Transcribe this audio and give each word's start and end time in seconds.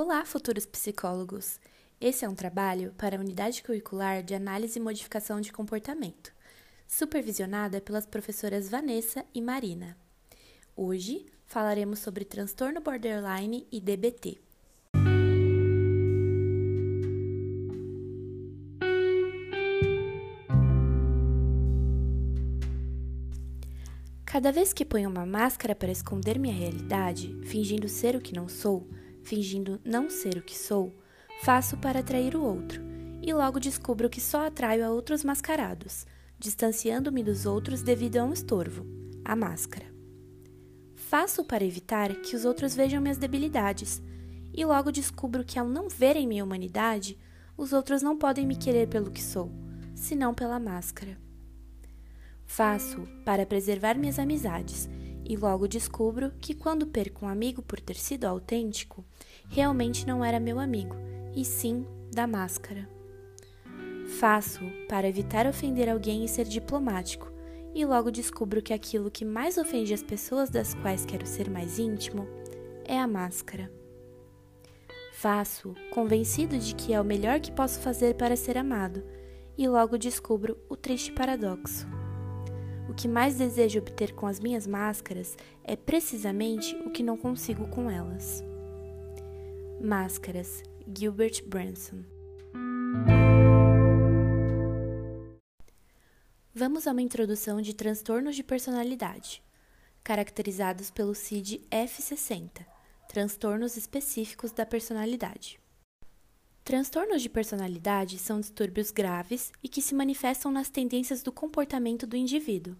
Olá, 0.00 0.24
futuros 0.24 0.64
psicólogos! 0.64 1.58
Esse 2.00 2.24
é 2.24 2.28
um 2.28 2.34
trabalho 2.36 2.94
para 2.96 3.16
a 3.16 3.20
Unidade 3.20 3.64
Curricular 3.64 4.22
de 4.22 4.32
Análise 4.32 4.78
e 4.78 4.80
Modificação 4.80 5.40
de 5.40 5.50
Comportamento, 5.50 6.32
supervisionada 6.86 7.80
pelas 7.80 8.06
professoras 8.06 8.68
Vanessa 8.68 9.24
e 9.34 9.42
Marina. 9.42 9.96
Hoje 10.76 11.26
falaremos 11.46 11.98
sobre 11.98 12.24
transtorno 12.24 12.80
borderline 12.80 13.66
e 13.72 13.80
DBT. 13.80 14.38
Cada 24.24 24.52
vez 24.52 24.72
que 24.72 24.84
ponho 24.84 25.10
uma 25.10 25.26
máscara 25.26 25.74
para 25.74 25.90
esconder 25.90 26.38
minha 26.38 26.54
realidade, 26.54 27.36
fingindo 27.42 27.88
ser 27.88 28.14
o 28.14 28.20
que 28.20 28.36
não 28.36 28.48
sou, 28.48 28.86
fingindo 29.28 29.78
não 29.84 30.08
ser 30.08 30.38
o 30.38 30.42
que 30.42 30.56
sou, 30.56 30.96
faço 31.42 31.76
para 31.76 32.00
atrair 32.00 32.34
o 32.34 32.42
outro, 32.42 32.80
e 33.22 33.32
logo 33.34 33.60
descubro 33.60 34.08
que 34.08 34.22
só 34.22 34.46
atraio 34.46 34.86
a 34.86 34.90
outros 34.90 35.22
mascarados, 35.22 36.06
distanciando-me 36.38 37.22
dos 37.22 37.44
outros 37.44 37.82
devido 37.82 38.16
a 38.16 38.24
um 38.24 38.32
estorvo, 38.32 38.86
a 39.22 39.36
máscara. 39.36 39.84
Faço 40.96 41.44
para 41.44 41.64
evitar 41.64 42.14
que 42.22 42.34
os 42.34 42.46
outros 42.46 42.74
vejam 42.74 43.02
minhas 43.02 43.18
debilidades, 43.18 44.02
e 44.54 44.64
logo 44.64 44.90
descubro 44.90 45.44
que 45.44 45.58
ao 45.58 45.68
não 45.68 45.90
verem 45.90 46.26
minha 46.26 46.42
humanidade, 46.42 47.18
os 47.54 47.74
outros 47.74 48.00
não 48.00 48.16
podem 48.16 48.46
me 48.46 48.56
querer 48.56 48.88
pelo 48.88 49.10
que 49.10 49.22
sou, 49.22 49.52
senão 49.94 50.32
pela 50.32 50.58
máscara. 50.58 51.18
Faço 52.46 53.06
para 53.26 53.44
preservar 53.44 53.98
minhas 53.98 54.18
amizades 54.18 54.88
e 55.28 55.36
logo 55.36 55.68
descubro 55.68 56.32
que 56.40 56.54
quando 56.54 56.86
perco 56.86 57.26
um 57.26 57.28
amigo 57.28 57.60
por 57.60 57.78
ter 57.78 57.96
sido 57.96 58.24
autêntico, 58.24 59.04
realmente 59.50 60.06
não 60.06 60.24
era 60.24 60.40
meu 60.40 60.58
amigo, 60.58 60.96
e 61.36 61.44
sim 61.44 61.86
da 62.10 62.26
máscara. 62.26 62.88
Faço 64.18 64.60
para 64.88 65.06
evitar 65.06 65.46
ofender 65.46 65.86
alguém 65.86 66.24
e 66.24 66.28
ser 66.28 66.46
diplomático, 66.46 67.30
e 67.74 67.84
logo 67.84 68.10
descubro 68.10 68.62
que 68.62 68.72
aquilo 68.72 69.10
que 69.10 69.24
mais 69.24 69.58
ofende 69.58 69.92
as 69.92 70.02
pessoas 70.02 70.48
das 70.48 70.72
quais 70.72 71.04
quero 71.04 71.26
ser 71.26 71.50
mais 71.50 71.78
íntimo 71.78 72.26
é 72.86 72.98
a 72.98 73.06
máscara. 73.06 73.70
Faço 75.12 75.74
convencido 75.92 76.56
de 76.58 76.74
que 76.74 76.94
é 76.94 77.00
o 77.00 77.04
melhor 77.04 77.38
que 77.38 77.52
posso 77.52 77.80
fazer 77.80 78.14
para 78.14 78.34
ser 78.34 78.56
amado, 78.56 79.04
e 79.58 79.68
logo 79.68 79.98
descubro 79.98 80.56
o 80.70 80.76
triste 80.76 81.12
paradoxo 81.12 81.97
o 82.88 82.94
que 82.94 83.06
mais 83.06 83.36
desejo 83.36 83.78
obter 83.78 84.14
com 84.14 84.26
as 84.26 84.40
minhas 84.40 84.66
máscaras 84.66 85.36
é 85.62 85.76
precisamente 85.76 86.74
o 86.86 86.90
que 86.90 87.02
não 87.02 87.16
consigo 87.16 87.68
com 87.68 87.90
elas. 87.90 88.42
Máscaras, 89.80 90.62
Gilbert 90.96 91.44
Branson. 91.46 92.02
Vamos 96.54 96.86
a 96.88 96.92
uma 96.92 97.02
introdução 97.02 97.60
de 97.60 97.74
transtornos 97.74 98.34
de 98.34 98.42
personalidade, 98.42 99.42
caracterizados 100.02 100.90
pelo 100.90 101.14
CID 101.14 101.60
F60, 101.70 102.66
transtornos 103.08 103.76
específicos 103.76 104.50
da 104.50 104.66
personalidade. 104.66 105.60
Transtornos 106.68 107.22
de 107.22 107.30
personalidade 107.30 108.18
são 108.18 108.38
distúrbios 108.38 108.90
graves 108.90 109.50
e 109.64 109.70
que 109.70 109.80
se 109.80 109.94
manifestam 109.94 110.52
nas 110.52 110.68
tendências 110.68 111.22
do 111.22 111.32
comportamento 111.32 112.06
do 112.06 112.14
indivíduo. 112.14 112.76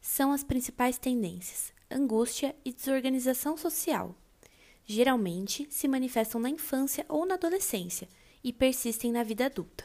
São 0.00 0.32
as 0.32 0.42
principais 0.42 0.96
tendências: 0.96 1.70
angústia 1.90 2.56
e 2.64 2.72
desorganização 2.72 3.54
social. 3.54 4.14
Geralmente 4.86 5.66
se 5.68 5.86
manifestam 5.86 6.40
na 6.40 6.48
infância 6.48 7.04
ou 7.06 7.26
na 7.26 7.34
adolescência 7.34 8.08
e 8.42 8.50
persistem 8.50 9.12
na 9.12 9.22
vida 9.22 9.44
adulta. 9.44 9.84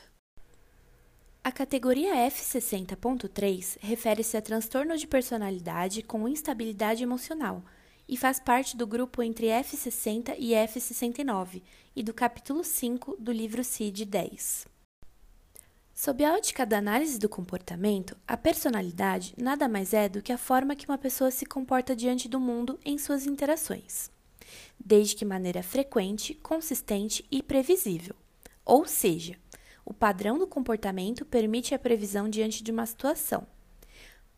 A 1.44 1.52
categoria 1.52 2.16
F60.3 2.16 3.78
refere-se 3.82 4.38
a 4.38 4.42
transtorno 4.42 4.98
de 4.98 5.06
personalidade 5.06 6.02
com 6.02 6.30
instabilidade 6.30 7.04
emocional 7.04 7.62
e 8.14 8.18
faz 8.18 8.40
parte 8.40 8.78
do 8.78 8.86
grupo 8.86 9.24
entre 9.24 9.48
F60 9.48 10.36
e 10.38 10.52
F69 10.52 11.64
e 11.96 12.04
do 12.04 12.14
capítulo 12.14 12.64
5 12.64 13.18
do 13.20 13.32
livro 13.32 13.64
CID 13.64 14.06
10. 14.06 14.68
Sob 15.96 16.24
a 16.24 16.36
ótica 16.36 16.64
da 16.64 16.78
análise 16.78 17.18
do 17.18 17.28
comportamento, 17.28 18.16
a 18.28 18.38
personalidade 18.38 19.34
nada 19.36 19.68
mais 19.68 19.96
é 19.96 20.08
do 20.08 20.22
que 20.22 20.32
a 20.32 20.38
forma 20.38 20.76
que 20.76 20.88
uma 20.88 20.98
pessoa 21.00 21.32
se 21.32 21.44
comporta 21.44 21.96
diante 21.96 22.30
do 22.30 22.40
mundo 22.40 22.80
em 22.86 23.00
suas 23.00 23.26
interações, 23.26 24.12
desde 24.80 25.16
que 25.16 25.26
maneira 25.26 25.64
frequente, 25.64 26.36
consistente 26.36 27.26
e 27.32 27.42
previsível. 27.42 28.16
Ou 28.64 28.86
seja, 28.86 29.40
o 29.84 29.92
padrão 29.92 30.38
do 30.38 30.46
comportamento 30.46 31.26
permite 31.26 31.74
a 31.74 31.80
previsão 31.80 32.30
diante 32.30 32.64
de 32.64 32.72
uma 32.72 32.86
situação. 32.86 33.48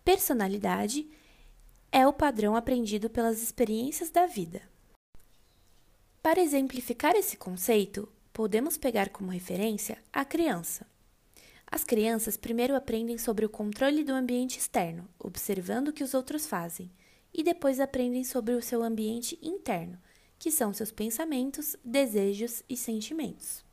Personalidade 0.01 1.05
é 1.91 2.05
o 2.07 2.13
padrão 2.13 2.55
aprendido 2.55 3.09
pelas 3.09 3.41
experiências 3.41 4.09
da 4.09 4.25
vida. 4.25 4.61
Para 6.21 6.41
exemplificar 6.41 7.15
esse 7.15 7.37
conceito, 7.37 8.09
podemos 8.33 8.77
pegar 8.77 9.09
como 9.09 9.31
referência 9.31 9.97
a 10.11 10.25
criança. 10.25 10.85
As 11.67 11.83
crianças 11.83 12.37
primeiro 12.37 12.75
aprendem 12.75 13.17
sobre 13.17 13.45
o 13.45 13.49
controle 13.49 14.03
do 14.03 14.13
ambiente 14.13 14.59
externo, 14.59 15.07
observando 15.19 15.89
o 15.89 15.93
que 15.93 16.03
os 16.03 16.13
outros 16.13 16.45
fazem, 16.45 16.91
e 17.33 17.43
depois 17.43 17.79
aprendem 17.79 18.23
sobre 18.23 18.53
o 18.53 18.61
seu 18.61 18.81
ambiente 18.81 19.37
interno, 19.41 19.97
que 20.37 20.51
são 20.51 20.73
seus 20.73 20.91
pensamentos, 20.91 21.75
desejos 21.83 22.63
e 22.69 22.77
sentimentos. 22.77 23.63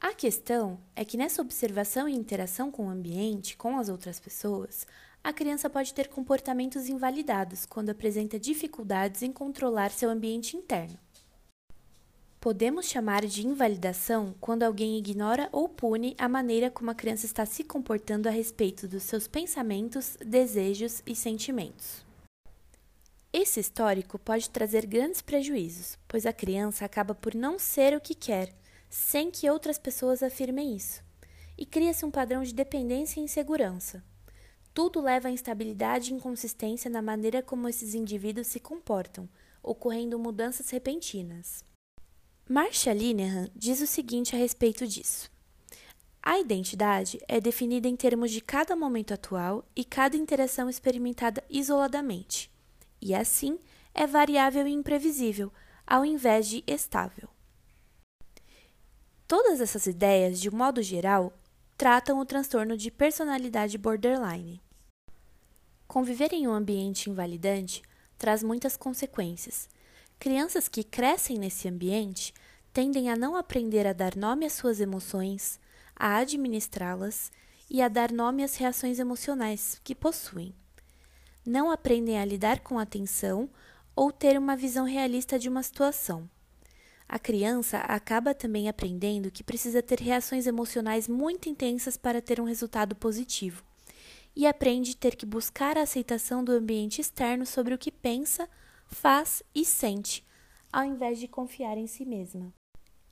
A 0.00 0.14
questão 0.14 0.80
é 0.96 1.04
que 1.04 1.16
nessa 1.16 1.42
observação 1.42 2.08
e 2.08 2.14
interação 2.14 2.70
com 2.70 2.86
o 2.86 2.90
ambiente, 2.90 3.56
com 3.56 3.76
as 3.76 3.88
outras 3.88 4.18
pessoas, 4.18 4.86
a 5.22 5.32
criança 5.32 5.68
pode 5.68 5.92
ter 5.92 6.08
comportamentos 6.08 6.88
invalidados 6.88 7.66
quando 7.66 7.90
apresenta 7.90 8.38
dificuldades 8.38 9.22
em 9.22 9.32
controlar 9.32 9.90
seu 9.90 10.08
ambiente 10.08 10.56
interno. 10.56 10.98
Podemos 12.40 12.86
chamar 12.86 13.26
de 13.26 13.46
invalidação 13.46 14.34
quando 14.40 14.62
alguém 14.62 14.96
ignora 14.96 15.50
ou 15.52 15.68
pune 15.68 16.14
a 16.16 16.26
maneira 16.26 16.70
como 16.70 16.90
a 16.90 16.94
criança 16.94 17.26
está 17.26 17.44
se 17.44 17.62
comportando 17.62 18.28
a 18.28 18.32
respeito 18.32 18.88
dos 18.88 19.02
seus 19.02 19.28
pensamentos, 19.28 20.16
desejos 20.24 21.02
e 21.06 21.14
sentimentos. 21.14 22.02
Esse 23.30 23.60
histórico 23.60 24.18
pode 24.18 24.48
trazer 24.48 24.86
grandes 24.86 25.20
prejuízos, 25.20 25.98
pois 26.08 26.24
a 26.24 26.32
criança 26.32 26.86
acaba 26.86 27.14
por 27.14 27.34
não 27.34 27.58
ser 27.58 27.94
o 27.94 28.00
que 28.00 28.14
quer, 28.14 28.54
sem 28.88 29.30
que 29.30 29.48
outras 29.48 29.78
pessoas 29.78 30.22
afirmem 30.22 30.74
isso, 30.74 31.02
e 31.58 31.66
cria-se 31.66 32.06
um 32.06 32.10
padrão 32.10 32.42
de 32.42 32.54
dependência 32.54 33.20
e 33.20 33.22
insegurança. 33.22 34.02
Tudo 34.82 35.02
leva 35.02 35.28
à 35.28 35.30
instabilidade 35.30 36.10
e 36.10 36.16
inconsistência 36.16 36.90
na 36.90 37.02
maneira 37.02 37.42
como 37.42 37.68
esses 37.68 37.92
indivíduos 37.92 38.46
se 38.46 38.58
comportam, 38.58 39.28
ocorrendo 39.62 40.18
mudanças 40.18 40.70
repentinas. 40.70 41.62
Marcia 42.48 42.94
Linehan 42.94 43.50
diz 43.54 43.82
o 43.82 43.86
seguinte 43.86 44.34
a 44.34 44.38
respeito 44.38 44.86
disso. 44.86 45.30
A 46.22 46.38
identidade 46.38 47.20
é 47.28 47.38
definida 47.42 47.88
em 47.88 47.94
termos 47.94 48.30
de 48.30 48.40
cada 48.40 48.74
momento 48.74 49.12
atual 49.12 49.68
e 49.76 49.84
cada 49.84 50.16
interação 50.16 50.66
experimentada 50.66 51.44
isoladamente, 51.50 52.50
e 53.02 53.14
assim 53.14 53.58
é 53.92 54.06
variável 54.06 54.66
e 54.66 54.72
imprevisível, 54.72 55.52
ao 55.86 56.06
invés 56.06 56.48
de 56.48 56.64
estável. 56.66 57.28
Todas 59.28 59.60
essas 59.60 59.84
ideias, 59.84 60.40
de 60.40 60.50
modo 60.50 60.82
geral, 60.82 61.34
tratam 61.76 62.18
o 62.18 62.24
transtorno 62.24 62.78
de 62.78 62.90
personalidade 62.90 63.76
borderline. 63.76 64.58
Conviver 65.90 66.32
em 66.32 66.46
um 66.46 66.52
ambiente 66.52 67.10
invalidante 67.10 67.82
traz 68.16 68.44
muitas 68.44 68.76
consequências. 68.76 69.68
Crianças 70.20 70.68
que 70.68 70.84
crescem 70.84 71.36
nesse 71.36 71.66
ambiente 71.66 72.32
tendem 72.72 73.10
a 73.10 73.16
não 73.16 73.34
aprender 73.34 73.88
a 73.88 73.92
dar 73.92 74.14
nome 74.14 74.46
às 74.46 74.52
suas 74.52 74.78
emoções, 74.78 75.58
a 75.96 76.18
administrá-las 76.18 77.32
e 77.68 77.82
a 77.82 77.88
dar 77.88 78.12
nome 78.12 78.44
às 78.44 78.54
reações 78.54 79.00
emocionais 79.00 79.80
que 79.82 79.92
possuem. 79.92 80.54
Não 81.44 81.72
aprendem 81.72 82.20
a 82.20 82.24
lidar 82.24 82.60
com 82.60 82.78
atenção 82.78 83.50
ou 83.96 84.12
ter 84.12 84.38
uma 84.38 84.54
visão 84.54 84.84
realista 84.84 85.40
de 85.40 85.48
uma 85.48 85.64
situação. 85.64 86.30
A 87.08 87.18
criança 87.18 87.78
acaba 87.78 88.32
também 88.32 88.68
aprendendo 88.68 89.28
que 89.28 89.42
precisa 89.42 89.82
ter 89.82 89.98
reações 89.98 90.46
emocionais 90.46 91.08
muito 91.08 91.48
intensas 91.48 91.96
para 91.96 92.22
ter 92.22 92.40
um 92.40 92.44
resultado 92.44 92.94
positivo, 92.94 93.64
e 94.34 94.46
aprende 94.46 94.96
ter 94.96 95.16
que 95.16 95.26
buscar 95.26 95.76
a 95.76 95.82
aceitação 95.82 96.44
do 96.44 96.52
ambiente 96.52 97.00
externo 97.00 97.44
sobre 97.44 97.74
o 97.74 97.78
que 97.78 97.90
pensa, 97.90 98.48
faz 98.86 99.42
e 99.54 99.64
sente, 99.64 100.24
ao 100.72 100.84
invés 100.84 101.18
de 101.18 101.28
confiar 101.28 101.76
em 101.76 101.86
si 101.86 102.04
mesma. 102.04 102.52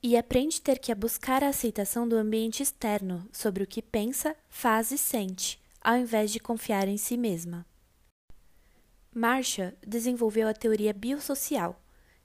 E 0.01 0.15
aprende 0.15 0.61
ter 0.61 0.79
que 0.79 0.93
buscar 0.95 1.43
a 1.43 1.49
aceitação 1.49 2.07
do 2.07 2.15
ambiente 2.15 2.63
externo 2.63 3.27
sobre 3.33 3.63
o 3.63 3.67
que 3.67 3.81
pensa, 3.81 4.35
faz 4.47 4.91
e 4.91 4.97
sente, 4.97 5.61
ao 5.81 5.97
invés 5.97 6.31
de 6.31 6.39
confiar 6.39 6.87
em 6.87 6.97
si 6.97 7.17
mesma. 7.17 7.65
Marcia 9.13 9.75
desenvolveu 9.85 10.47
a 10.47 10.53
teoria 10.53 10.93
biosocial 10.93 11.81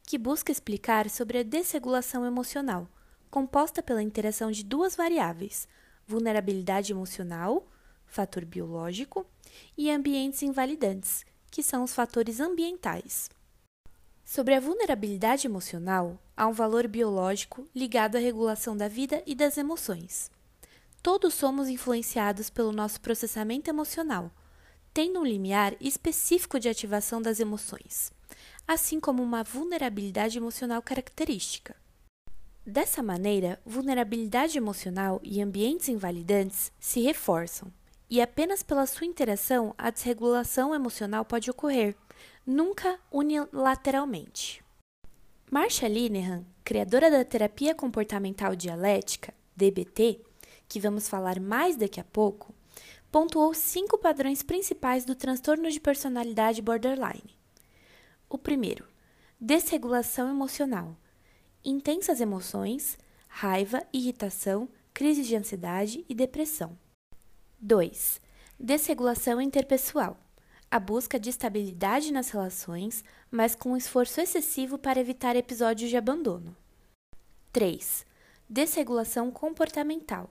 que 0.07 0.19
busca 0.19 0.53
explicar 0.53 1.09
sobre 1.09 1.39
a 1.39 1.43
desregulação 1.43 2.25
emocional, 2.25 2.89
composta 3.31 3.83
pela 3.83 4.03
interação 4.03 4.51
de 4.51 4.63
duas 4.63 4.95
variáveis: 4.95 5.67
vulnerabilidade 6.07 6.93
emocional, 6.93 7.67
fator 8.15 8.45
biológico, 8.45 9.27
e 9.77 9.91
ambientes 9.91 10.43
invalidantes, 10.43 11.25
que 11.51 11.63
são 11.63 11.83
os 11.83 11.93
fatores 11.93 12.39
ambientais. 12.41 13.29
Sobre 14.25 14.55
a 14.55 14.61
vulnerabilidade 14.61 15.47
emocional, 15.47 16.19
há 16.37 16.47
um 16.47 16.53
valor 16.53 16.87
biológico 16.89 17.67
ligado 17.75 18.17
à 18.17 18.21
regulação 18.21 18.77
da 18.77 18.89
vida 18.89 19.23
e 19.27 19.35
das 19.35 19.59
emoções. 19.59 20.31
Todos 21.03 21.35
somos 21.35 21.69
influenciados 21.69 22.49
pelo 22.49 22.73
nosso 22.73 23.01
processamento 23.01 23.69
emocional, 23.69 24.31
tendo 24.93 25.21
um 25.21 25.25
limiar 25.25 25.75
específico 25.81 26.59
de 26.59 26.69
ativação 26.69 27.21
das 27.21 27.41
emoções, 27.41 28.13
assim 28.67 28.99
como 28.99 29.23
uma 29.23 29.43
vulnerabilidade 29.43 30.39
emocional 30.39 30.81
característica. 30.81 31.77
Dessa 32.65 33.03
maneira, 33.03 33.61
vulnerabilidade 33.67 34.57
emocional 34.57 35.21
e 35.23 35.43
ambientes 35.43 35.89
invalidantes 35.89 36.73
se 36.81 37.01
reforçam, 37.01 37.71
e 38.11 38.21
apenas 38.21 38.63
pela 38.63 38.87
sua 38.87 39.07
interação 39.07 39.75
a 39.77 39.91
desregulação 39.91 40.75
emocional 40.75 41.25
pode 41.25 41.51
ocorrer, 41.51 41.97
nunca 42.47 42.99
unilateralmente. 43.11 44.63
Marcia 45.51 45.89
Linehan, 45.89 46.45
criadora 46.65 47.11
da 47.11 47.25
terapia 47.25 47.75
comportamental 47.75 48.57
dialética, 48.57 49.33
DBT, 49.57 50.21
que 50.69 50.81
vamos 50.81 51.09
falar 51.09 51.39
mais 51.39 51.77
daqui 51.77 52.01
a 52.01 52.05
pouco, 52.05 52.55
pontuou 53.11 53.55
cinco 53.55 53.97
padrões 53.97 54.43
principais 54.43 55.05
do 55.05 55.15
transtorno 55.15 55.71
de 55.71 55.79
personalidade 55.79 56.61
borderline. 56.61 57.39
O 58.29 58.37
primeiro, 58.37 58.89
desregulação 59.41 60.29
emocional, 60.29 60.97
intensas 61.65 62.21
emoções, 62.21 62.99
raiva, 63.29 63.87
irritação, 63.93 64.69
crise 64.93 65.23
de 65.23 65.37
ansiedade 65.37 66.05
e 66.09 66.15
depressão. 66.15 66.77
2. 67.67 68.21
Desregulação 68.61 69.41
interpessoal, 69.41 70.19
a 70.71 70.79
busca 70.79 71.19
de 71.19 71.31
estabilidade 71.31 72.13
nas 72.13 72.29
relações, 72.29 73.03
mas 73.31 73.55
com 73.55 73.75
esforço 73.75 74.21
excessivo 74.21 74.77
para 74.77 75.01
evitar 75.01 75.35
episódios 75.35 75.89
de 75.89 75.97
abandono. 75.97 76.55
3. 77.53 78.05
Desregulação 78.47 79.31
comportamental, 79.31 80.29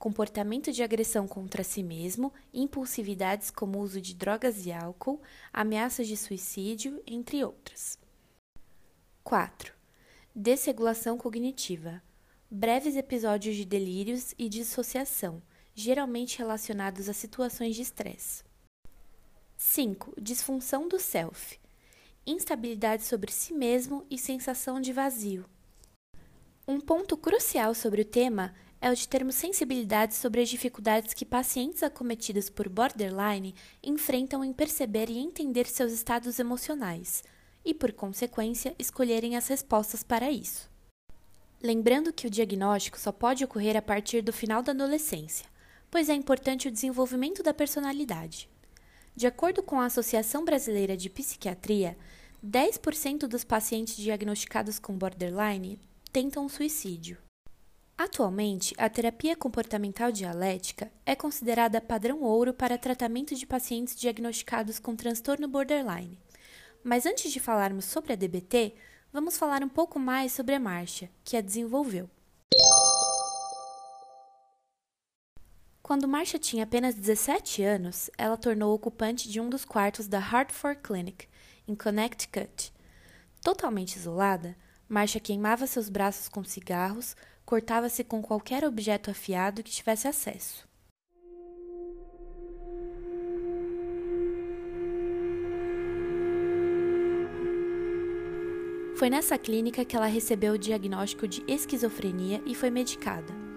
comportamento 0.00 0.72
de 0.72 0.82
agressão 0.82 1.28
contra 1.28 1.62
si 1.62 1.84
mesmo, 1.84 2.32
impulsividades 2.52 3.52
como 3.52 3.78
uso 3.78 4.00
de 4.00 4.12
drogas 4.12 4.66
e 4.66 4.72
álcool, 4.72 5.22
ameaças 5.52 6.08
de 6.08 6.16
suicídio, 6.16 7.00
entre 7.06 7.44
outras. 7.44 7.96
4. 9.22 9.72
Desregulação 10.34 11.18
cognitiva. 11.18 12.02
Breves 12.50 12.96
episódios 12.96 13.54
de 13.54 13.64
delírios 13.64 14.34
e 14.36 14.48
dissociação, 14.48 15.40
geralmente 15.78 16.38
relacionados 16.38 17.08
a 17.08 17.12
situações 17.12 17.76
de 17.76 17.82
estresse. 17.82 18.42
5. 19.56 20.20
Disfunção 20.20 20.88
do 20.88 20.98
self. 20.98 21.56
Instabilidade 22.26 23.04
sobre 23.04 23.30
si 23.30 23.54
mesmo 23.54 24.04
e 24.10 24.18
sensação 24.18 24.80
de 24.80 24.92
vazio. 24.92 25.44
Um 26.66 26.80
ponto 26.80 27.16
crucial 27.16 27.76
sobre 27.76 28.02
o 28.02 28.04
tema 28.04 28.52
é 28.80 28.90
o 28.90 28.94
de 28.94 29.06
termos 29.06 29.36
sensibilidade 29.36 30.16
sobre 30.16 30.40
as 30.40 30.48
dificuldades 30.48 31.14
que 31.14 31.24
pacientes 31.24 31.84
acometidos 31.84 32.50
por 32.50 32.68
borderline 32.68 33.54
enfrentam 33.80 34.44
em 34.44 34.52
perceber 34.52 35.08
e 35.08 35.18
entender 35.18 35.66
seus 35.66 35.92
estados 35.92 36.40
emocionais 36.40 37.22
e, 37.64 37.72
por 37.72 37.92
consequência, 37.92 38.74
escolherem 38.80 39.36
as 39.36 39.46
respostas 39.46 40.02
para 40.02 40.28
isso. 40.28 40.68
Lembrando 41.62 42.12
que 42.12 42.26
o 42.26 42.30
diagnóstico 42.30 42.98
só 42.98 43.12
pode 43.12 43.44
ocorrer 43.44 43.76
a 43.76 43.82
partir 43.82 44.22
do 44.22 44.32
final 44.32 44.60
da 44.60 44.72
adolescência, 44.72 45.46
pois 45.90 46.08
é 46.08 46.14
importante 46.14 46.68
o 46.68 46.70
desenvolvimento 46.70 47.42
da 47.42 47.54
personalidade. 47.54 48.48
De 49.14 49.26
acordo 49.26 49.62
com 49.62 49.80
a 49.80 49.86
Associação 49.86 50.44
Brasileira 50.44 50.96
de 50.96 51.10
Psiquiatria, 51.10 51.96
10% 52.44 53.26
dos 53.26 53.42
pacientes 53.42 53.96
diagnosticados 53.96 54.78
com 54.78 54.96
borderline 54.96 55.80
tentam 56.12 56.48
suicídio. 56.48 57.18
Atualmente, 57.96 58.74
a 58.78 58.88
terapia 58.88 59.34
comportamental 59.34 60.12
dialética 60.12 60.88
é 61.04 61.16
considerada 61.16 61.80
padrão 61.80 62.22
ouro 62.22 62.54
para 62.54 62.78
tratamento 62.78 63.34
de 63.34 63.44
pacientes 63.44 63.96
diagnosticados 63.96 64.78
com 64.78 64.94
transtorno 64.94 65.48
borderline. 65.48 66.16
Mas 66.84 67.06
antes 67.06 67.32
de 67.32 67.40
falarmos 67.40 67.86
sobre 67.86 68.12
a 68.12 68.16
DBT, 68.16 68.74
vamos 69.12 69.36
falar 69.36 69.64
um 69.64 69.68
pouco 69.68 69.98
mais 69.98 70.30
sobre 70.30 70.54
a 70.54 70.60
Marcia, 70.60 71.10
que 71.24 71.36
a 71.36 71.40
desenvolveu. 71.40 72.08
Quando 75.88 76.06
Marcia 76.06 76.38
tinha 76.38 76.64
apenas 76.64 76.94
17 76.94 77.62
anos, 77.62 78.10
ela 78.18 78.36
tornou 78.36 78.74
ocupante 78.74 79.26
de 79.26 79.40
um 79.40 79.48
dos 79.48 79.64
quartos 79.64 80.06
da 80.06 80.18
Hartford 80.18 80.82
Clinic, 80.82 81.26
em 81.66 81.74
Connecticut. 81.74 82.74
Totalmente 83.42 83.96
isolada, 83.96 84.54
Marcia 84.86 85.18
queimava 85.18 85.66
seus 85.66 85.88
braços 85.88 86.28
com 86.28 86.44
cigarros, 86.44 87.16
cortava-se 87.42 88.04
com 88.04 88.20
qualquer 88.20 88.66
objeto 88.66 89.10
afiado 89.10 89.62
que 89.62 89.70
tivesse 89.70 90.06
acesso. 90.06 90.68
Foi 98.94 99.08
nessa 99.08 99.38
clínica 99.38 99.86
que 99.86 99.96
ela 99.96 100.04
recebeu 100.04 100.52
o 100.52 100.58
diagnóstico 100.58 101.26
de 101.26 101.42
esquizofrenia 101.48 102.42
e 102.44 102.54
foi 102.54 102.68
medicada. 102.68 103.47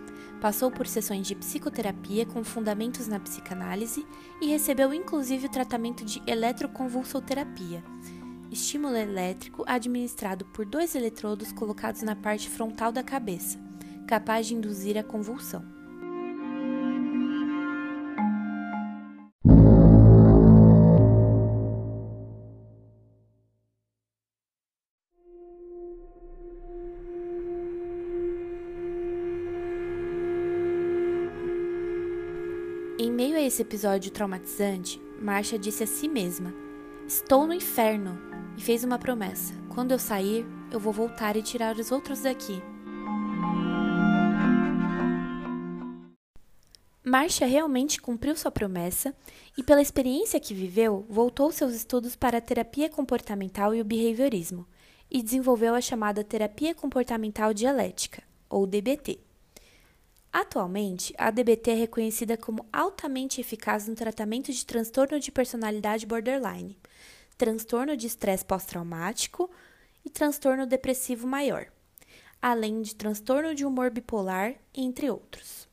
Passou 0.42 0.72
por 0.72 0.88
sessões 0.88 1.28
de 1.28 1.36
psicoterapia 1.36 2.26
com 2.26 2.44
fundamentos 2.44 3.08
na 3.08 3.20
psicanálise 3.20 4.06
e 4.42 4.48
recebeu 4.48 4.94
inclusive 4.94 5.46
o 5.46 5.52
tratamento 5.52 6.04
de 6.04 6.22
eletroconvulsoterapia, 6.26 7.84
estímulo 8.52 8.98
elétrico 8.98 9.64
administrado 9.68 10.44
por 10.46 10.66
dois 10.66 10.96
eletrodos 10.96 11.52
colocados 11.52 12.02
na 12.02 12.16
parte 12.16 12.50
frontal 12.50 12.92
da 12.92 13.04
cabeça 13.04 13.72
capaz 14.12 14.46
de 14.46 14.56
induzir 14.56 14.98
a 14.98 15.04
convulsão. 15.04 15.64
Esse 33.52 33.62
episódio 33.64 34.12
traumatizante, 34.12 34.98
Marcia 35.20 35.60
disse 35.60 35.84
a 35.84 35.88
si 35.88 36.08
mesma: 36.08 36.54
Estou 37.06 37.46
no 37.46 37.54
inferno! 37.54 38.18
E 38.58 38.62
fez 38.62 38.82
uma 38.86 38.98
promessa: 38.98 39.54
quando 39.68 39.92
eu 39.92 40.00
sair, 40.00 40.46
eu 40.72 40.80
vou 40.80 40.94
voltar 40.94 41.36
e 41.36 41.44
tirar 41.44 41.76
os 41.76 41.92
outros 41.92 42.22
daqui. 42.22 42.64
Marcia 47.04 47.46
realmente 47.46 48.00
cumpriu 48.00 48.38
sua 48.38 48.52
promessa 48.52 49.14
e, 49.58 49.64
pela 49.64 49.82
experiência 49.82 50.40
que 50.40 50.54
viveu, 50.54 51.06
voltou 51.10 51.52
seus 51.52 51.74
estudos 51.74 52.16
para 52.16 52.38
a 52.38 52.42
terapia 52.42 52.90
comportamental 52.90 53.76
e 53.76 53.82
o 53.82 53.86
behaviorismo 53.86 54.66
e 55.10 55.22
desenvolveu 55.22 55.76
a 55.76 55.82
chamada 55.82 56.24
terapia 56.24 56.74
comportamental 56.74 57.54
dialética, 57.54 58.24
ou 58.50 58.66
DBT. 58.66 59.31
Atualmente, 60.34 61.14
a 61.18 61.30
DBT 61.30 61.72
é 61.72 61.74
reconhecida 61.74 62.38
como 62.38 62.66
altamente 62.72 63.42
eficaz 63.42 63.86
no 63.86 63.96
tratamento 63.96 64.50
de 64.54 64.66
transtorno 64.66 65.20
de 65.20 65.30
personalidade 65.30 66.06
borderline, 66.06 66.78
transtorno 67.38 67.98
de 67.98 68.08
estresse 68.08 68.46
pós-traumático 68.46 69.52
e 70.06 70.10
transtorno 70.10 70.66
depressivo 70.66 71.28
maior, 71.28 71.68
além 72.42 72.82
de 72.82 72.96
transtorno 72.96 73.54
de 73.54 73.66
humor 73.66 73.92
bipolar, 73.92 74.56
entre 74.74 75.10
outros. 75.10 75.70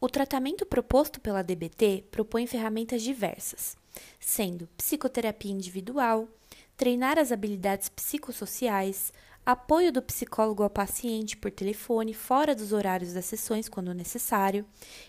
O 0.00 0.08
tratamento 0.08 0.64
proposto 0.64 1.20
pela 1.20 1.42
DBT 1.42 2.04
propõe 2.12 2.46
ferramentas 2.46 3.02
diversas, 3.02 3.76
sendo 4.18 4.68
psicoterapia 4.76 5.52
individual, 5.52 6.28
treinar 6.76 7.18
as 7.18 7.32
habilidades 7.32 7.88
psicossociais, 7.88 9.12
apoio 9.44 9.92
do 9.92 10.00
psicólogo 10.00 10.62
ao 10.62 10.70
paciente 10.70 11.36
por 11.36 11.50
telefone 11.50 12.14
fora 12.14 12.54
dos 12.54 12.72
horários 12.72 13.12
das 13.12 13.26
sessões 13.26 13.68
quando 13.68 13.92
necessário, 13.92 14.64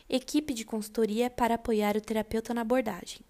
equipe 0.10 0.54
de 0.54 0.66
consultoria 0.66 1.30
para 1.30 1.56
apoiar 1.56 1.96
o 1.96 2.02
terapeuta 2.02 2.54
na 2.54 2.62
abordagem. 2.62 3.22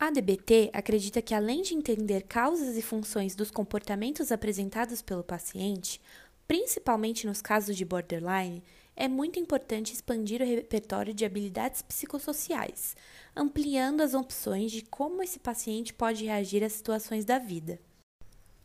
A 0.00 0.10
DBT 0.10 0.70
acredita 0.72 1.20
que, 1.20 1.34
além 1.34 1.60
de 1.62 1.74
entender 1.74 2.22
causas 2.22 2.76
e 2.76 2.82
funções 2.82 3.34
dos 3.34 3.50
comportamentos 3.50 4.30
apresentados 4.30 5.02
pelo 5.02 5.24
paciente, 5.24 6.00
principalmente 6.46 7.26
nos 7.26 7.42
casos 7.42 7.76
de 7.76 7.84
borderline, 7.84 8.62
é 9.00 9.06
muito 9.06 9.38
importante 9.38 9.92
expandir 9.92 10.42
o 10.42 10.44
repertório 10.44 11.14
de 11.14 11.24
habilidades 11.24 11.82
psicossociais, 11.82 12.96
ampliando 13.34 14.00
as 14.00 14.12
opções 14.12 14.72
de 14.72 14.82
como 14.82 15.22
esse 15.22 15.38
paciente 15.38 15.94
pode 15.94 16.24
reagir 16.24 16.64
às 16.64 16.72
situações 16.72 17.24
da 17.24 17.38
vida. 17.38 17.78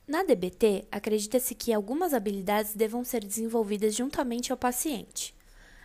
Na 0.07 0.23
DBT, 0.23 0.87
acredita-se 0.91 1.53
que 1.53 1.71
algumas 1.71 2.15
habilidades 2.15 2.73
devam 2.73 3.03
ser 3.03 3.23
desenvolvidas 3.23 3.93
juntamente 3.93 4.51
ao 4.51 4.57
paciente. 4.57 5.35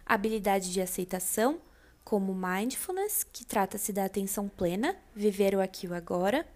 Habilidade 0.06 0.72
de 0.72 0.80
aceitação, 0.80 1.60
como 2.02 2.34
mindfulness, 2.34 3.24
que 3.24 3.44
trata-se 3.44 3.92
da 3.92 4.06
atenção 4.06 4.48
plena, 4.48 4.96
viver 5.14 5.54
o 5.54 5.60
aqui 5.60 5.84
e 5.84 5.90
o 5.90 5.94
agora, 5.94 6.48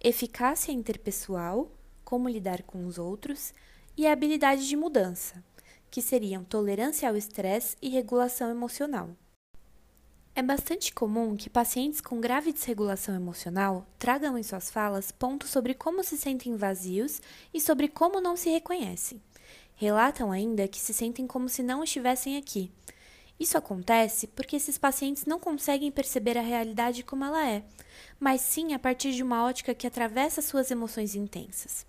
eficácia 0.00 0.72
interpessoal, 0.72 1.70
como 2.04 2.28
lidar 2.28 2.64
com 2.64 2.84
os 2.86 2.98
outros, 2.98 3.54
e 3.96 4.04
a 4.04 4.12
habilidade 4.12 4.66
de 4.66 4.74
mudança, 4.74 5.44
que 5.90 6.00
seriam 6.00 6.44
tolerância 6.44 7.08
ao 7.08 7.16
estresse 7.16 7.76
e 7.82 7.88
regulação 7.88 8.50
emocional. 8.50 9.10
É 10.34 10.42
bastante 10.42 10.94
comum 10.94 11.36
que 11.36 11.50
pacientes 11.50 12.00
com 12.00 12.20
grave 12.20 12.52
desregulação 12.52 13.14
emocional 13.14 13.84
tragam 13.98 14.38
em 14.38 14.42
suas 14.42 14.70
falas 14.70 15.10
pontos 15.10 15.50
sobre 15.50 15.74
como 15.74 16.04
se 16.04 16.16
sentem 16.16 16.56
vazios 16.56 17.20
e 17.52 17.60
sobre 17.60 17.88
como 17.88 18.20
não 18.20 18.36
se 18.36 18.48
reconhecem. 18.48 19.20
Relatam 19.74 20.30
ainda 20.30 20.68
que 20.68 20.78
se 20.78 20.94
sentem 20.94 21.26
como 21.26 21.48
se 21.48 21.62
não 21.62 21.82
estivessem 21.82 22.36
aqui. 22.36 22.70
Isso 23.40 23.58
acontece 23.58 24.26
porque 24.28 24.56
esses 24.56 24.78
pacientes 24.78 25.24
não 25.24 25.40
conseguem 25.40 25.90
perceber 25.90 26.38
a 26.38 26.42
realidade 26.42 27.02
como 27.02 27.24
ela 27.24 27.48
é, 27.48 27.64
mas 28.18 28.42
sim 28.42 28.74
a 28.74 28.78
partir 28.78 29.12
de 29.12 29.22
uma 29.22 29.44
ótica 29.44 29.74
que 29.74 29.86
atravessa 29.86 30.40
suas 30.42 30.70
emoções 30.70 31.14
intensas. 31.14 31.86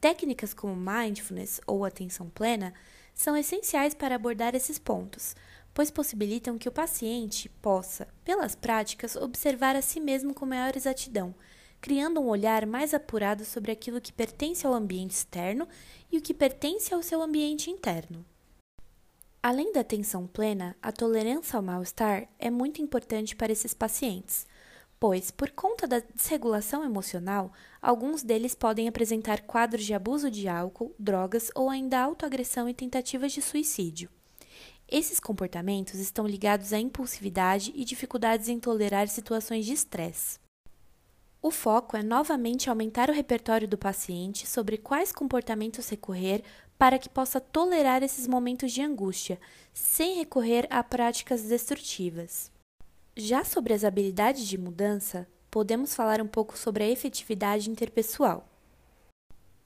Técnicas 0.00 0.54
como 0.54 0.74
mindfulness 0.74 1.60
ou 1.66 1.84
atenção 1.84 2.30
plena 2.30 2.72
são 3.20 3.36
essenciais 3.36 3.92
para 3.92 4.14
abordar 4.14 4.54
esses 4.54 4.78
pontos, 4.78 5.36
pois 5.74 5.90
possibilitam 5.90 6.56
que 6.56 6.70
o 6.70 6.72
paciente 6.72 7.50
possa, 7.60 8.08
pelas 8.24 8.54
práticas, 8.54 9.14
observar 9.14 9.76
a 9.76 9.82
si 9.82 10.00
mesmo 10.00 10.32
com 10.32 10.46
maior 10.46 10.74
exatidão, 10.74 11.34
criando 11.82 12.18
um 12.18 12.28
olhar 12.28 12.64
mais 12.64 12.94
apurado 12.94 13.44
sobre 13.44 13.70
aquilo 13.70 14.00
que 14.00 14.10
pertence 14.10 14.66
ao 14.66 14.72
ambiente 14.72 15.10
externo 15.10 15.68
e 16.10 16.16
o 16.16 16.22
que 16.22 16.32
pertence 16.32 16.94
ao 16.94 17.02
seu 17.02 17.20
ambiente 17.20 17.70
interno. 17.70 18.24
Além 19.42 19.70
da 19.70 19.80
atenção 19.80 20.26
plena, 20.26 20.74
a 20.80 20.90
tolerância 20.90 21.58
ao 21.58 21.62
mal-estar 21.62 22.26
é 22.38 22.48
muito 22.48 22.80
importante 22.80 23.36
para 23.36 23.52
esses 23.52 23.74
pacientes, 23.74 24.46
pois, 25.00 25.30
por 25.30 25.50
conta 25.50 25.88
da 25.88 26.00
desregulação 26.14 26.84
emocional, 26.84 27.50
alguns 27.80 28.22
deles 28.22 28.54
podem 28.54 28.86
apresentar 28.86 29.40
quadros 29.40 29.86
de 29.86 29.94
abuso 29.94 30.30
de 30.30 30.46
álcool, 30.46 30.94
drogas 30.98 31.50
ou 31.54 31.70
ainda 31.70 31.98
autoagressão 31.98 32.68
e 32.68 32.74
tentativas 32.74 33.32
de 33.32 33.40
suicídio. 33.40 34.10
Esses 34.86 35.18
comportamentos 35.18 35.94
estão 35.94 36.26
ligados 36.26 36.74
à 36.74 36.78
impulsividade 36.78 37.72
e 37.74 37.82
dificuldades 37.82 38.48
em 38.48 38.60
tolerar 38.60 39.08
situações 39.08 39.64
de 39.64 39.72
estresse. 39.72 40.38
O 41.40 41.50
foco 41.50 41.96
é 41.96 42.02
novamente 42.02 42.68
aumentar 42.68 43.08
o 43.08 43.14
repertório 43.14 43.66
do 43.66 43.78
paciente 43.78 44.46
sobre 44.46 44.76
quais 44.76 45.10
comportamentos 45.12 45.88
recorrer 45.88 46.42
para 46.76 46.98
que 46.98 47.08
possa 47.08 47.40
tolerar 47.40 48.02
esses 48.02 48.26
momentos 48.26 48.72
de 48.72 48.82
angústia, 48.82 49.40
sem 49.72 50.16
recorrer 50.16 50.66
a 50.68 50.82
práticas 50.82 51.42
destrutivas. 51.42 52.50
Já 53.16 53.44
sobre 53.44 53.74
as 53.74 53.82
habilidades 53.82 54.46
de 54.46 54.56
mudança, 54.56 55.26
podemos 55.50 55.94
falar 55.94 56.20
um 56.20 56.28
pouco 56.28 56.56
sobre 56.56 56.84
a 56.84 56.88
efetividade 56.88 57.68
interpessoal. 57.68 58.48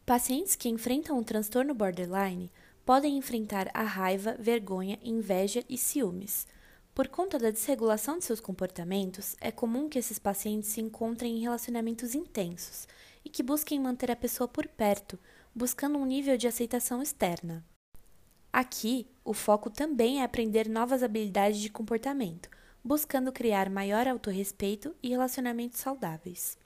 Pacientes 0.07 0.57
que 0.57 0.69
enfrentam 0.69 1.19
o 1.19 1.25
transtorno 1.25 1.75
borderline 1.75 2.51
podem 2.87 3.19
enfrentar 3.19 3.71
a 3.75 3.83
raiva, 3.83 4.35
vergonha, 4.39 4.99
inveja 5.03 5.63
e 5.69 5.77
ciúmes. 5.77 6.47
Por 6.95 7.09
conta 7.09 7.39
da 7.39 7.51
desregulação 7.51 8.19
de 8.19 8.25
seus 8.25 8.41
comportamentos, 8.41 9.37
é 9.41 9.51
comum 9.51 9.89
que 9.89 9.99
esses 9.99 10.19
pacientes 10.19 10.71
se 10.71 10.81
encontrem 10.81 11.37
em 11.37 11.41
relacionamentos 11.41 12.15
intensos 12.15 12.89
e 13.25 13.29
que 13.29 13.43
busquem 13.43 13.79
manter 13.79 14.11
a 14.11 14.17
pessoa 14.17 14.49
por 14.49 14.67
perto, 14.67 15.19
buscando 15.55 15.99
um 15.99 16.07
nível 16.07 16.37
de 16.37 16.47
aceitação 16.47 17.03
externa. 17.03 17.65
Aqui, 18.53 19.07
o 19.25 19.35
foco 19.35 19.69
também 19.69 20.21
é 20.21 20.25
aprender 20.25 20.69
novas 20.69 21.03
habilidades 21.03 21.61
de 21.61 21.69
comportamento, 21.69 22.49
buscando 22.85 23.33
criar 23.33 23.71
maior 23.71 24.07
autorrespeito 24.07 24.95
e 25.03 25.09
relacionamentos 25.09 25.81
saudáveis. 25.81 26.59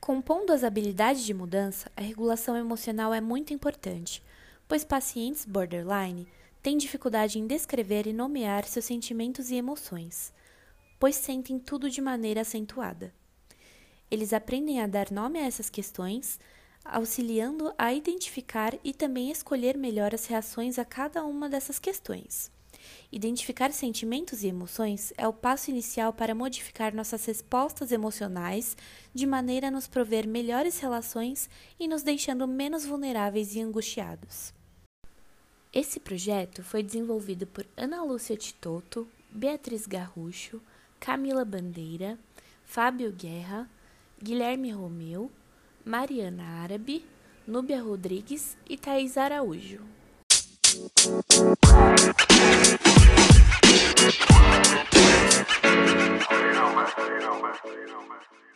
Compondo 0.00 0.52
as 0.52 0.62
habilidades 0.62 1.24
de 1.24 1.34
mudança, 1.34 1.90
a 1.96 2.00
regulação 2.00 2.56
emocional 2.56 3.12
é 3.12 3.20
muito 3.20 3.52
importante, 3.52 4.22
pois 4.68 4.84
pacientes 4.84 5.44
borderline 5.44 6.28
têm 6.62 6.76
dificuldade 6.78 7.40
em 7.40 7.46
descrever 7.46 8.06
e 8.06 8.12
nomear 8.12 8.64
seus 8.64 8.84
sentimentos 8.84 9.50
e 9.50 9.56
emoções, 9.56 10.32
pois 10.98 11.16
sentem 11.16 11.58
tudo 11.58 11.90
de 11.90 12.00
maneira 12.00 12.42
acentuada. 12.42 13.12
Eles 14.08 14.32
aprendem 14.32 14.80
a 14.80 14.86
dar 14.86 15.10
nome 15.10 15.40
a 15.40 15.44
essas 15.44 15.68
questões, 15.68 16.38
auxiliando 16.84 17.74
a 17.76 17.92
identificar 17.92 18.74
e 18.84 18.94
também 18.94 19.32
escolher 19.32 19.76
melhor 19.76 20.14
as 20.14 20.26
reações 20.26 20.78
a 20.78 20.84
cada 20.84 21.24
uma 21.24 21.48
dessas 21.48 21.80
questões. 21.80 22.54
Identificar 23.10 23.72
sentimentos 23.72 24.42
e 24.42 24.48
emoções 24.48 25.12
é 25.16 25.26
o 25.26 25.32
passo 25.32 25.70
inicial 25.70 26.12
para 26.12 26.34
modificar 26.34 26.94
nossas 26.94 27.24
respostas 27.24 27.92
emocionais 27.92 28.76
de 29.14 29.26
maneira 29.26 29.68
a 29.68 29.70
nos 29.70 29.86
prover 29.86 30.26
melhores 30.26 30.78
relações 30.78 31.48
e 31.78 31.86
nos 31.86 32.02
deixando 32.02 32.46
menos 32.46 32.84
vulneráveis 32.84 33.54
e 33.54 33.60
angustiados. 33.60 34.52
Esse 35.72 36.00
projeto 36.00 36.62
foi 36.62 36.82
desenvolvido 36.82 37.46
por 37.46 37.66
Ana 37.76 38.02
Lúcia 38.02 38.36
Titoto, 38.36 39.06
Beatriz 39.30 39.86
Garrucho, 39.86 40.60
Camila 40.98 41.44
Bandeira, 41.44 42.18
Fábio 42.64 43.12
Guerra, 43.12 43.68
Guilherme 44.22 44.70
Romeu, 44.70 45.30
Mariana 45.84 46.42
Árabe, 46.62 47.04
Núbia 47.46 47.80
Rodrigues 47.80 48.56
e 48.68 48.76
Thais 48.76 49.16
Araújo. 49.16 49.80
mess, 56.86 57.20
don't 57.20 57.42
mess, 57.42 57.58
you 57.66 57.86
don't. 57.88 58.55